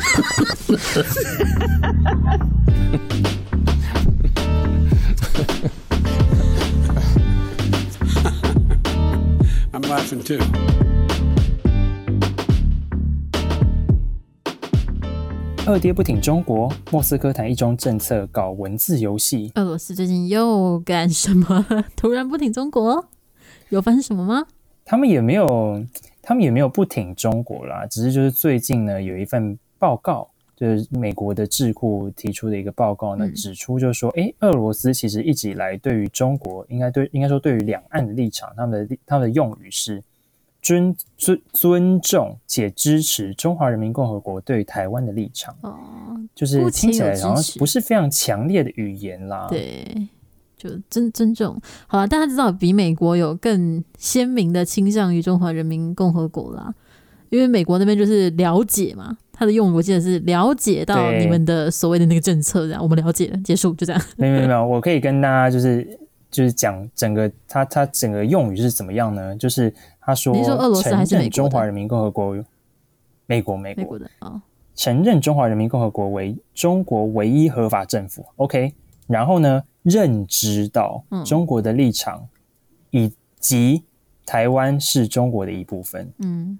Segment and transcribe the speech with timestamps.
[9.72, 10.38] I'm laughing too.
[15.66, 19.52] 二爹不挺中国，莫斯科谈一中政策搞文字游戏。
[19.54, 21.64] 俄罗斯最近又干什么？
[21.94, 23.08] 突然不挺中国？
[23.68, 24.46] 有发生什么吗？
[24.84, 25.84] 他们也没有，
[26.22, 40.00] 他们也没有不挺中国啦，只是就是最近呢，有一份报告，就是美国的智库提出的一个报告呢，指出就是说，哎、嗯，俄罗斯其实一直以来对于中国，应该对应该说对于两岸的立场，他们的他们的用语是。
[40.62, 45.74] 尊尊尊重且支持中华人民共和国对台湾的立场，哦，
[46.34, 49.46] 就是听起来好像不是非常强烈的语言啦。
[49.48, 50.06] 对，
[50.58, 56.74] 就尊尊重，好了，大家知道比美国有更鲜明的倾向于中华人民共和国啦，
[57.30, 64.00] 因为美国那边就是了解嘛，他的用语我记得是了解到你们的所谓的那个政策，这样我们了解了，结束就这样。
[64.16, 65.98] 没有没有没有，我可以跟大家就是
[66.30, 69.34] 就是讲整个他他整个用语是怎么样呢？
[69.36, 69.72] 就是。
[70.02, 70.34] 他说
[70.82, 72.34] ：“承认中华人民共和国，
[73.26, 74.42] 美国美国的啊，
[74.74, 78.24] 承认中华人民共和国为中国唯一合法政府。
[78.36, 78.72] OK，
[79.06, 82.26] 然后呢，认知到中国的立场，
[82.90, 83.84] 以及
[84.26, 86.10] 台湾是中国的一部分。
[86.18, 86.58] 嗯，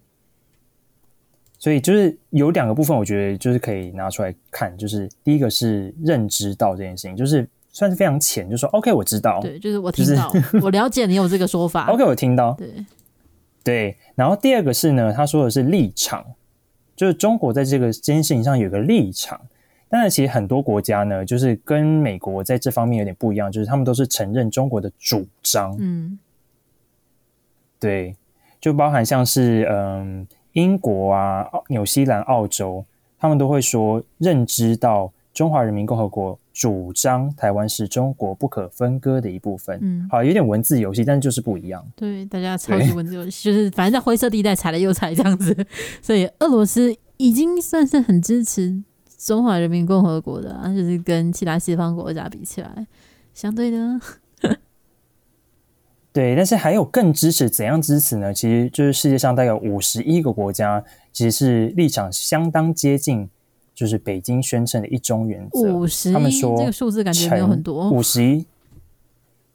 [1.60, 11.86] 所以就是有两个部分，我觉得就是可以拿出来看，就是第一个是认知到这件事情，就是算是非常浅，就是说 OK，我知道，对，就是我听到， 我了解你有这个说法。
[11.86, 12.68] OK，我听到，对。”
[13.62, 16.24] 对，然后第二个是呢，他说的是立场，
[16.96, 19.38] 就是中国在这个这件事情上有个立场。
[19.90, 25.76] 但是其实很多国家呢，就是跟美国在这方面有点不一样，就是他们都是承认中国的主张。
[25.78, 26.18] 嗯，
[27.78, 28.16] 对，
[28.60, 32.84] 就包含像是嗯英国啊、纽西兰、澳洲，
[33.18, 36.38] 他们都会说认知到中华人民共和国。
[36.52, 39.78] 主张台湾是中国不可分割的一部分。
[39.80, 41.82] 嗯，好，有点文字游戏，但是就是不一样。
[41.96, 45.56] 对，大家超级文字游戏，就是反正在灰色地带踩了又踩这样子。
[46.02, 48.82] 所以俄罗斯已经算是很支持
[49.16, 52.86] 中华人民共和国的，就是跟其他西方国家比起来，
[53.32, 53.98] 相对的。
[56.12, 58.32] 对，但是还有更支持，怎样支持呢？
[58.32, 63.28] 其实就是世界上大概有五十一个国家，其实是立场相当接近。
[63.72, 68.44] 就是北京宣称的一中原则，五十一，他们说这个数字感觉没有很多，五十一，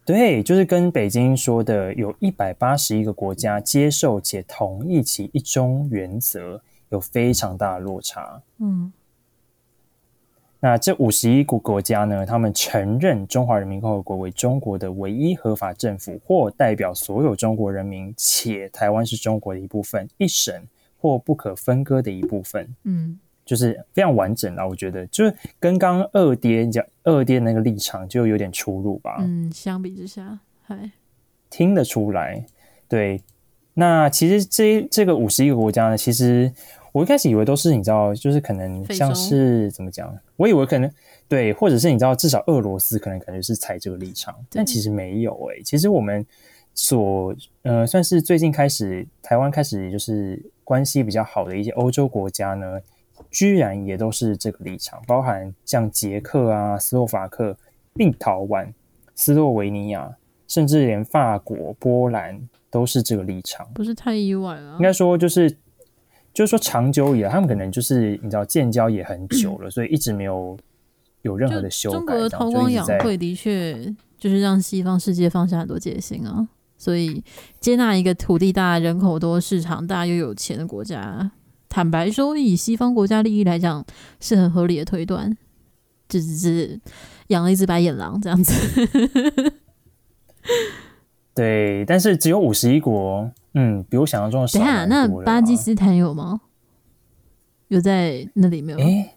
[0.03, 8.41] 对，就是跟北京说的有一百八十一个国家接受且同意其一中原则有非常大的落差。
[8.57, 8.91] 嗯，
[10.65, 20.59] 那这五十一个国家呢，他们承认中华人民共和国为中国的唯一合法政府，或代表所有中国人民，且台湾是中国的一部分，一省
[20.97, 22.67] 或不可分割的一部分。
[22.81, 23.19] 嗯。
[23.45, 29.17] 就是非常完整啊，我觉得就是跟刚刚二爹讲二爹那个立场就有点出入吧。
[29.19, 30.89] 嗯，相比之下，还
[31.51, 32.43] 听得出来。
[32.89, 33.21] 对，
[33.75, 36.51] 那其实这这个五十一个国家呢，其实
[36.95, 40.89] 我一开始以为都是你知道，就是可能像是怎么讲，我以为可能
[41.27, 45.61] 对，或者是你知道，至少俄罗斯可能感觉是采这个立场，但其实没有诶、欸。
[45.63, 46.25] 其实我们
[46.73, 52.79] 所呃算是最近开始台湾开始就是关系比较好的一些欧洲国家呢。
[53.31, 57.57] 居然也都是这个立场，包含像捷克啊、斯洛伐克、
[57.93, 58.67] 立陶宛、
[59.13, 60.15] 斯洛维尼亚，
[60.47, 62.37] 甚至连法国、波兰
[62.69, 64.75] 都是这个立场，不是太意外了。
[64.77, 65.49] 应该说就是，
[66.35, 70.55] 就是说长久以来，他们可能就是你知道建交也很久了，所以一直没有
[71.21, 71.97] 有任何的修改。
[71.97, 73.73] 中国的韬光养晦的确
[74.19, 76.45] 就是让西方世界放下很多戒心啊，
[76.77, 77.23] 所以
[77.61, 81.31] 接纳一个土地大、人口多、市场大又有钱的国家。
[81.69, 83.85] 坦白说，以西方国家利益来讲，
[84.19, 85.35] 是很合理的推断，
[86.09, 86.77] 就只是
[87.27, 88.53] 养了一只白眼狼这样子。
[91.35, 94.57] 对，但是只有五十一国，嗯，比我想象中的少。
[94.57, 96.39] 等下，那巴基斯坦有吗？
[97.67, 98.77] 有在那里没有？
[98.79, 99.11] 欸、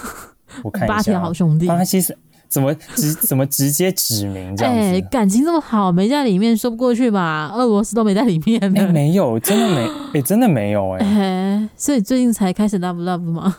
[0.64, 2.16] 我看一下，巴铁好兄弟，巴基斯。
[2.46, 4.80] 怎么直 怎么直接指名这样子？
[4.80, 7.50] 哎、欸，感情这么好，没在里面说不过去吧？
[7.52, 8.60] 俄罗斯都没在里面。
[8.76, 9.82] 哎、欸，没有，真的没，
[10.14, 11.68] 哎、欸，真的没有、欸，哎、欸。
[11.76, 13.56] 所以最近才开始 love love 吗？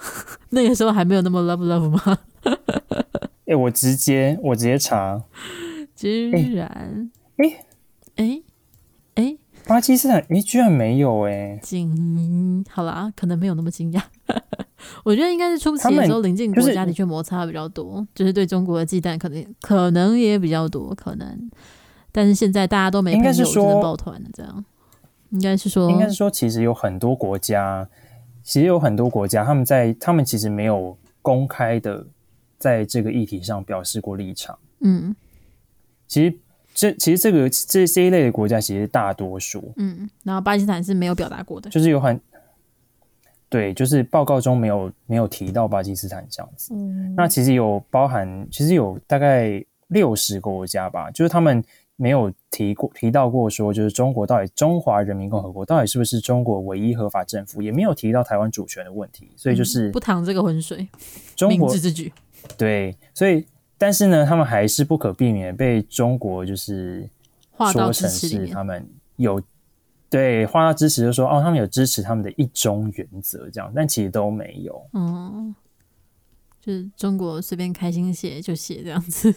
[0.52, 2.18] 那个时候还没有那么 love love 吗？
[2.46, 5.22] 哎、欸，我直接我直接查，
[5.94, 7.65] 居然，哎、欸，
[8.16, 8.44] 哎、欸，
[9.16, 14.02] 哎、欸，巴基斯坦，哎、欸，居然没有、欸，哎，惊，好啦，可能没有那么惊讶。
[15.04, 21.50] 我觉得应该是初期的时候，邻近国家的确摩擦比较多，就是、就是对中国的忌惮可能可能也比较多，可能。
[22.12, 24.64] 但是现在大家都没朋友，只能抱团的这样。
[25.32, 27.90] 应该是说，应该是说，其实有很多国家
[28.44, 32.06] 其实有很多国家，他们在他们其实没有公开的
[32.58, 34.58] 在这个议题上表示过立场。
[34.80, 35.16] 嗯，
[36.08, 36.38] 其实
[36.75, 42.22] 这其实这个这这一类的国家，其实大多数，嗯，然后巴基斯坦是没有表达过的，就是有很。
[43.48, 46.74] 对，就是报告中没有没有提到巴基斯坦这样子。
[46.74, 51.63] 嗯，那其实有包含，其实有大概六十个国家吧，就是他们
[51.95, 60.86] 没有提过提到过说，就是中国到底中华人民共和国到底是不是中国唯一合法政府，也没有提到台湾主权的问题，所以就是、嗯、不淌这个浑水，
[61.36, 61.74] 中国。
[62.57, 63.45] 对，所以
[63.77, 67.10] 但是呢，他们还是不可避免被中国就是
[67.72, 69.42] 说成是他们有。
[70.07, 74.88] 对，话到支持就说哦，他们有支持他们的一中原则这样，但其实都没有。
[74.94, 75.54] 嗯，
[76.62, 79.33] 就是中国随便开心写就写这样子。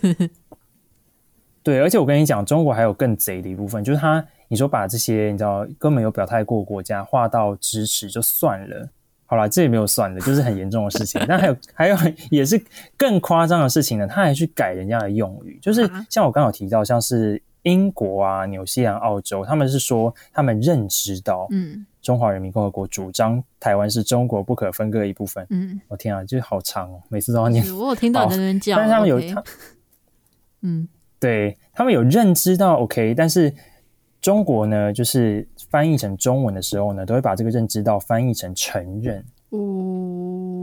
[1.65, 8.89] 对，而且我跟你讲，中国还有更贼的一部分，就是他你说把这些你知道根本有表态过国家划到支持就算了，
[9.31, 11.23] 好啦，这也没有算的，就是很严重的事情。
[11.29, 11.97] 但还有还有
[12.31, 12.61] 也是
[12.97, 17.41] 更夸张的事情呢，他还去改人家的用语，就是像我刚有提到，像是。
[17.65, 25.45] 英国啊、纽西兰、澳洲，他们是说他们认知到，嗯，中华人民共和国主张台湾是中国不可分割的一部分。
[25.51, 27.63] 嗯，我天啊，就是好长哦，每次都要念。
[27.77, 29.45] 我有听到你在那边讲，但是他们有，他
[30.63, 30.89] 嗯，
[31.19, 33.53] 对他们有认知到 OK，但是
[34.23, 39.25] 中国呢，就是翻译成中文的时候呢，都会把这个认知到翻译成承认。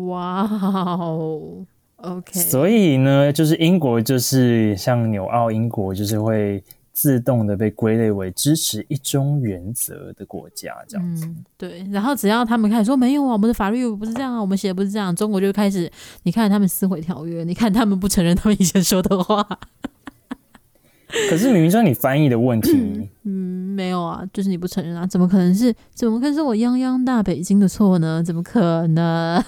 [0.08, 1.66] 哇哦
[1.98, 6.64] ，OK，所以呢，就是英国就是像纽澳英国就是会。
[6.98, 11.26] 自动的被归类为支持一中原则的国家，这样子。
[11.26, 11.86] 嗯，对。
[11.92, 15.92] 然后只要他们开始说没有啊，我们的法律不是这样啊，我们写的不是这样，中国就开始，
[16.24, 19.46] 你看他们撕毁条约，你看他们不承认他们以前说的话。
[21.30, 25.74] 可是明明是你翻译的问题，嗯，嗯，没有啊，就是你不承认啊，怎么可能是？
[25.94, 28.22] 怎么可能是我泱泱大北京的错呢？
[28.24, 29.42] 怎么可能？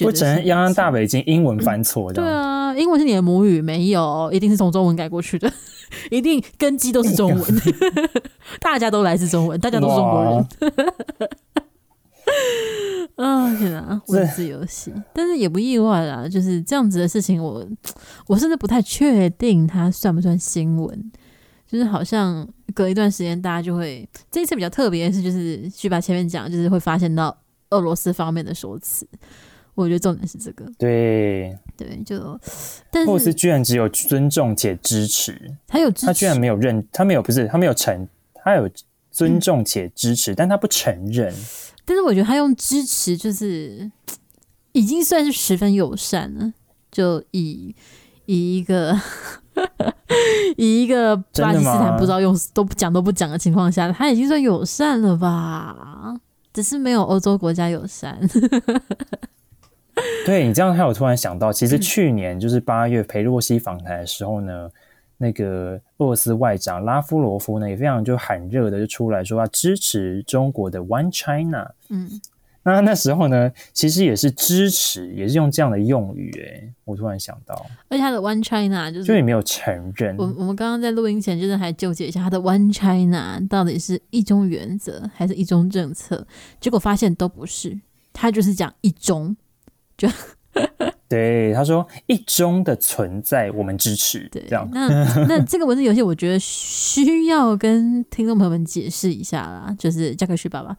[0.00, 2.22] 不承认泱泱大北京英文翻错的？
[2.22, 5.52] 对啊，英文是你的母语，没有，一定是从中文改过去的，
[6.10, 7.42] 一定根基都是中文，
[8.60, 10.46] 大家都来自中文，大家都是中国人。
[13.16, 14.00] 啊，天哪！
[14.08, 16.28] 文字游戏，但是也不意外啦。
[16.28, 17.68] 就是这样子的事情我，我
[18.28, 21.12] 我甚至不太确定它算不算新闻。
[21.66, 27.36] 就是好像隔一段时间，大家就会这一次比较特别的是，就是去把前面讲，就是会发现到
[27.70, 29.06] 俄罗斯方面的说辞。
[29.74, 30.64] 我觉得重点是这个。
[30.78, 32.16] 对对，就
[32.92, 38.70] 但是俄罗斯居然只有尊重且支持，他有他居然没有认，他没有不是他没有承，他有
[39.10, 41.34] 尊重且支持，嗯、但他不承认。
[41.84, 43.90] 但是我觉得他用支持就是
[44.72, 46.52] 已经算是十分友善了，
[46.90, 47.74] 就以
[48.26, 48.98] 以一个
[50.56, 56.16] 以一个巴基斯坦不知道用都不讲都不讲的情况下，他已经算友善了吧？
[56.52, 58.18] 只是没有欧洲国家友善。
[60.26, 64.70] 对，你这样，害我突然想到，其实去年就是八月裴洛西访台的时候呢。
[65.16, 71.72] 那个俄罗斯外长拉夫罗夫呢，也非常就喊热的就出来说要支持中国的 One China。
[71.88, 72.20] 嗯，
[72.62, 76.32] 那那时候呢，其实也是支持，也是用这样的用语。
[76.40, 77.54] 哎，我突然想到，
[77.88, 80.16] 而且他的 One China 就是就也没有承认。
[80.16, 86.26] 我我们刚刚在录音前就是还纠结一下，他的 One China 到底是一中原则还是一中政策？
[86.60, 87.78] 结果发现都不是，
[88.12, 89.36] 他就是讲一中，
[89.96, 90.08] 就。
[91.14, 94.28] 对，他说一中的存在，我们支持。
[94.32, 94.68] 对，这样。
[94.72, 94.88] 那
[95.28, 100.76] 那这个文字游戏，我觉得需要跟听众朋友们解释一下啦，就是加克旭爸爸。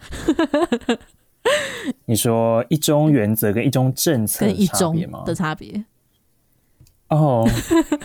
[2.04, 5.86] 你说一中原则跟一中政策跟一中的差别？
[7.08, 7.48] 哦，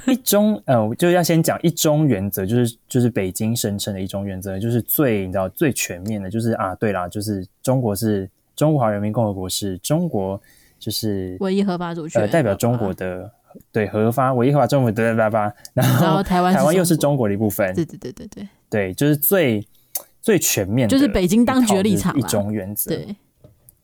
[0.07, 10.41] 一中呃，就要先讲一中原则，就是就是北京声称的一中原则，就是最你知道最全面的，就是啊，对啦，就是中国是中华人民共和国是中国。
[10.81, 13.31] 就是唯一合法主权，呃，代表中国的
[13.71, 19.65] 对合法唯一合法政府的叭叭，然后台湾台湾又是中国的一部分，对对对对对，对，就是最
[20.23, 23.17] 最全面的，就是北京当局的立场，一中原则，对，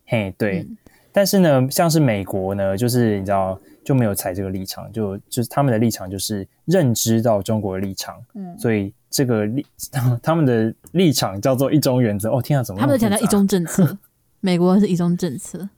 [0.07, 0.77] 嘿，对，嗯、
[1.13, 9.67] 但是呢，像是美国呢，就是你知道就没有采这个立场，就就是他们的立场就是认知到中国的立场，嗯，所以这个立
[10.23, 12.31] 他们的立场叫做一中原则。
[12.31, 13.99] 哦，天啊，怎么他们强调一中政策？
[14.41, 15.69] 美国是一中政策。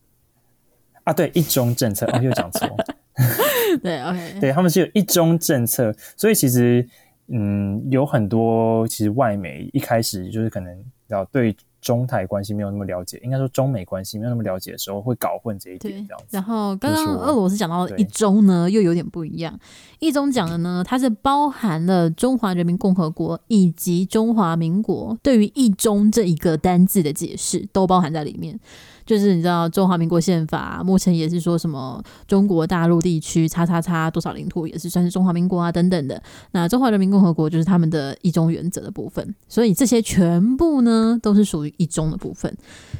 [1.09, 2.69] 啊，对，一中政策，哦，又讲错。
[3.83, 6.87] 对，OK， 对，他们是有一中政策，所以其实，
[7.29, 16.07] 嗯，有很多其实外媒一开始就是可能要对中台关系没有那么了解，应该说中美关系没有那么了解的时候，会搞混这一点。
[16.07, 16.27] 这样子。
[16.31, 19.59] 然后刚刚俄罗斯讲到的一中呢，又有点不一样。
[19.99, 28.61] 一中讲的呢，它是包含了中华人民共和国以及中华民国对于一中这一个单字的解释，都包含在里面。
[29.09, 36.23] 就是你知道中华民国宪法目前也是说什么中国大陆地区叉叉叉多少领土也是算是中华民国啊等等的。
[36.51, 42.55] 那中华人民共和国就是他们的一中原则的部分，所以这些全部呢都是属于一中的部分。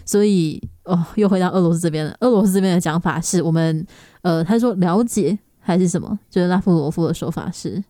[0.07, 2.17] 所以哦，又回到俄罗斯这边了。
[2.21, 3.87] 俄罗斯这边的讲法是我们
[4.23, 6.19] 呃，他说了解还是什么？
[6.31, 7.85] 就是拉夫罗夫的说法是。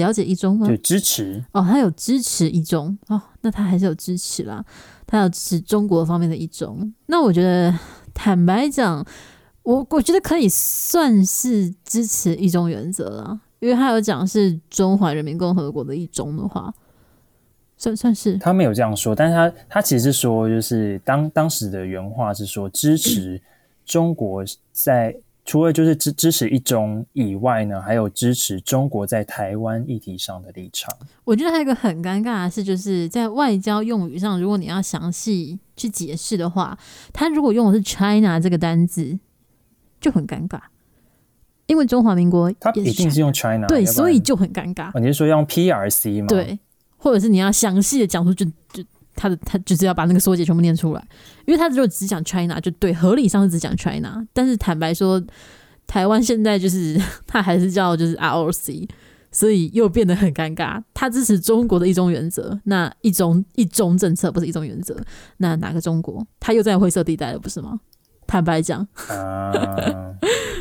[0.00, 0.66] 了解一中吗？
[0.66, 4.64] 就支持哦，他有支持一中哦，那他还是有支持啦，
[5.06, 6.92] 他有支持中国方面的一中。
[7.06, 7.72] 那我觉得，
[8.12, 9.06] 坦白讲，
[9.62, 16.74] 我我觉得可以算是支持一中原则了，因为他有讲是中华人民共和国的一中的话，
[17.76, 18.38] 算算是。
[18.38, 23.40] 他没有这样说，但是他他其实是说，就是当当时的原话是说支持
[23.84, 25.14] 中国在。
[25.50, 30.96] 除了就是支支持一中以外呢，还有支持中国在台湾议题上的立场。
[31.24, 36.78] 我觉得还有一个很尴尬的是，就是在外交用语上，如果你要详细去解释的话，
[37.12, 39.18] 他如果用的是 China 这个单字，
[40.00, 40.60] 就很尴尬，
[41.66, 44.96] 因为中华民国他一定是用 China，对，所以就很尴尬。
[45.00, 46.28] 你是说用 PRC 吗？
[46.28, 46.60] 对，
[46.96, 48.84] 或者是你要详细的讲出就就。
[49.14, 51.08] 他的他就是要把那个缩写全部念出来，
[51.46, 55.22] 因为他如果只讲 China 就对，合理上是只讲 China，但是坦白说，
[55.86, 58.88] 台湾现在就是 他还是叫就是 ROC，
[59.32, 60.82] 所以又变得很尴尬。
[60.94, 64.96] 他支持中国的一中原则，那一中一中政策不是一中原则，
[65.38, 66.26] 那哪个中国？
[66.38, 67.80] 他又在灰色地带了，不是吗？
[68.26, 68.86] 坦白讲，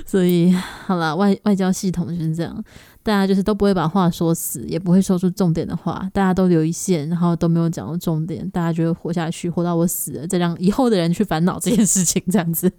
[0.10, 0.52] 所以
[0.88, 2.64] 好了，外外交系统就是这样。
[3.04, 12.72] 大家就是都不会把话说死，也不会说出重点的话，大家都留一线，然后都没有讲到重点，大家就会活下去，活到我死了，再让以后的人去烦恼这件事情，这样子。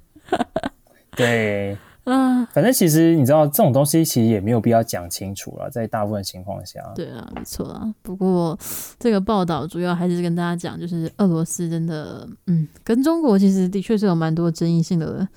[1.13, 6.81] 对 啊，反正其实你知道，这种东西其实也没有必要讲清楚了，在大部分情况下。
[6.97, 7.89] 对啊，没错啊。
[8.03, 8.59] 不过
[8.99, 15.29] 这个报道主要还是跟大家讲，就是俄罗斯真的，嗯，跟中国其实的确是有蛮多争议性的。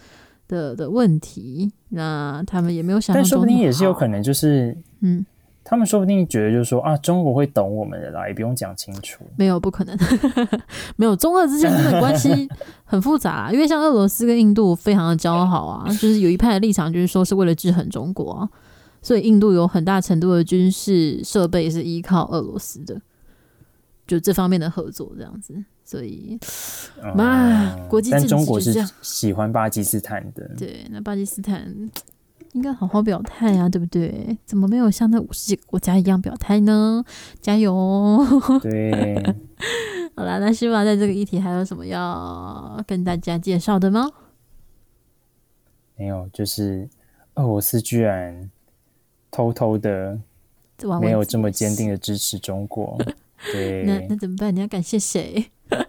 [0.47, 5.25] 的的问题，那他们也没有想，但说不定也是有可能，就是嗯，
[5.63, 9.23] 他们说不定觉得就是说啊，中国会懂我们的啦，也不用讲清楚。
[9.37, 9.97] 没有，不可能，
[10.97, 12.47] 没有，中俄之间真的关系
[12.85, 18.49] 很复杂啊，因为像俄罗斯跟印度非常的交好啊，就是有一派的立场就是说是为了制衡中国啊，
[19.01, 23.01] 所以印度有很大程度的军事设备是依靠俄罗斯的，
[24.05, 25.53] 就这方面的合作这样子。
[25.85, 26.39] 所以，
[27.13, 30.49] 嘛，国际政治中国是喜欢巴基斯坦的。
[30.57, 31.91] 对，那巴基斯坦
[32.53, 34.37] 应该好好表态啊，对不对？
[34.45, 37.03] 怎么没有像那五十几个国家一样表态呢？
[37.41, 38.25] 加油哦！
[38.61, 39.15] 对，
[40.15, 44.09] 好啦，那希望在这个议题还有什么要跟大家介绍的吗？
[45.97, 46.87] 没有，就是
[47.35, 48.49] 俄罗斯居然
[49.29, 50.17] 偷偷的
[51.01, 52.97] 没有这么坚定的支持中国。
[53.51, 54.55] 对，那那怎么办？
[54.55, 55.45] 你要感谢谁？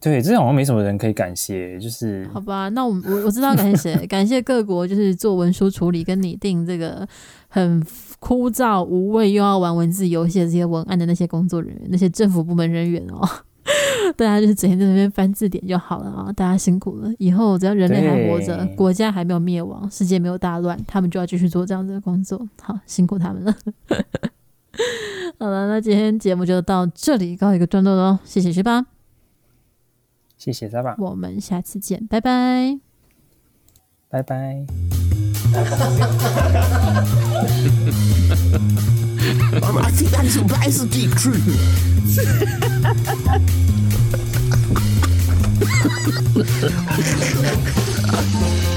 [0.00, 2.68] 对，这好像没什么人可以感谢，就是好吧。
[2.68, 7.08] 那我我我知道感谢谁， 感谢各国就是做文书处理跟拟定这个
[7.48, 7.82] 很
[8.20, 13.26] 枯燥无味又要玩文字游戏的这些文案的那些工作人员，那些政府部门人员哦。
[14.18, 16.30] 大家就是整天在那边翻字典就好了啊！
[16.34, 17.10] 大家辛苦了。
[17.18, 22.46] 以后只要人类还活着，国家还没有灭亡，世界没有大乱，他们就要继续做这样子的工作。
[22.60, 23.56] 好，辛苦他们了。
[25.38, 28.18] 好了，那今天节目就到这里告一个段落喽。
[28.24, 28.86] 谢谢学霸，
[30.36, 32.78] 谢谢沙巴，我们下次见，拜拜，
[34.08, 34.64] 拜拜。